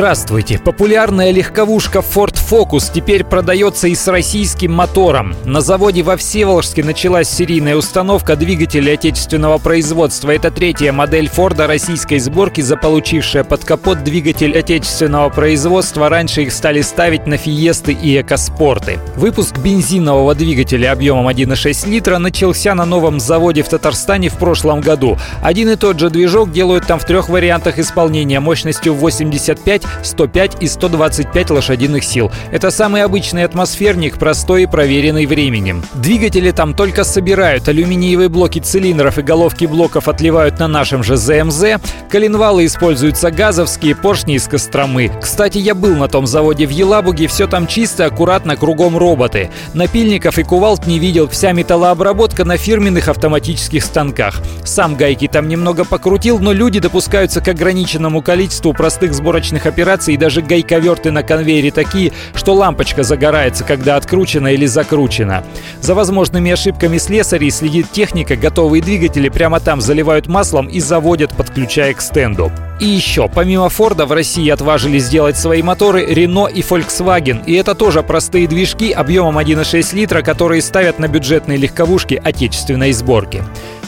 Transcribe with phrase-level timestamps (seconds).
[0.00, 0.58] Здравствуйте!
[0.58, 5.34] Популярная легковушка Ford Focus теперь продается и с российским мотором.
[5.44, 10.30] На заводе во Всеволожске началась серийная установка двигателей отечественного производства.
[10.30, 16.08] Это третья модель Форда российской сборки, заполучившая под капот двигатель отечественного производства.
[16.08, 19.00] Раньше их стали ставить на Фиесты и Экоспорты.
[19.16, 25.18] Выпуск бензинового двигателя объемом 1,6 литра начался на новом заводе в Татарстане в прошлом году.
[25.42, 30.66] Один и тот же движок делают там в трех вариантах исполнения мощностью 85, 105 и
[30.66, 32.30] 125 лошадиных сил.
[32.50, 35.82] Это самый обычный атмосферник, простой и проверенный временем.
[35.94, 41.80] Двигатели там только собирают, алюминиевые блоки цилиндров и головки блоков отливают на нашем же ЗМЗ,
[42.10, 45.10] коленвалы используются газовские, поршни из Костромы.
[45.20, 49.50] Кстати, я был на том заводе в Елабуге, все там чисто, аккуратно, кругом роботы.
[49.74, 54.40] Напильников и кувалд не видел, вся металлообработка на фирменных автоматических станках.
[54.64, 60.18] Сам гайки там немного покрутил, но люди допускаются к ограниченному количеству простых сборочных операций и
[60.18, 65.42] даже гайковерты на конвейере такие, что лампочка загорается, когда откручена или закручена.
[65.80, 71.94] За возможными ошибками слесарей следит техника, готовые двигатели прямо там заливают маслом и заводят, подключая
[71.94, 72.52] к стенду.
[72.80, 77.44] И еще, помимо Форда, в России отважились сделать свои моторы Renault и Volkswagen.
[77.44, 83.42] И это тоже простые движки объемом 1,6 литра, которые ставят на бюджетные легковушки отечественной сборки.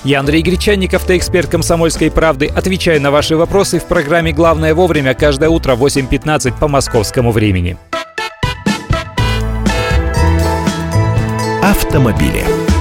[0.04, 2.46] Я Андрей Гречанников, ты эксперт «Комсомольской правды».
[2.46, 7.76] Отвечаю на ваши вопросы в программе «Главное вовремя» каждое утро в 8.15 по московскому времени.
[11.62, 12.71] Автомобили.